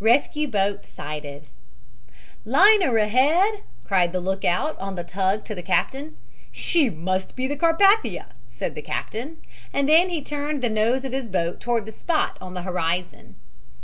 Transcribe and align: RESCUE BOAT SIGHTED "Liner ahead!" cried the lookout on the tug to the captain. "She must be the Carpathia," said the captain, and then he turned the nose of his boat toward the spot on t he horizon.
RESCUE 0.00 0.48
BOAT 0.50 0.86
SIGHTED 0.86 1.46
"Liner 2.46 2.96
ahead!" 2.96 3.60
cried 3.84 4.14
the 4.14 4.18
lookout 4.20 4.78
on 4.78 4.94
the 4.94 5.04
tug 5.04 5.44
to 5.44 5.54
the 5.54 5.62
captain. 5.62 6.16
"She 6.50 6.88
must 6.88 7.36
be 7.36 7.46
the 7.46 7.54
Carpathia," 7.54 8.28
said 8.48 8.74
the 8.74 8.80
captain, 8.80 9.36
and 9.70 9.86
then 9.86 10.08
he 10.08 10.22
turned 10.22 10.62
the 10.62 10.70
nose 10.70 11.04
of 11.04 11.12
his 11.12 11.28
boat 11.28 11.60
toward 11.60 11.84
the 11.84 11.92
spot 11.92 12.38
on 12.40 12.54
t 12.54 12.60
he 12.60 12.64
horizon. 12.64 13.34